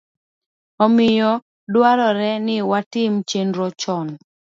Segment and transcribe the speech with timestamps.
[0.85, 1.31] Omiyo,
[1.73, 4.07] dwarore ni watim chenro chon